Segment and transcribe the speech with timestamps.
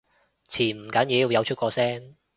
[0.49, 2.15] 潛唔緊要，有出過聲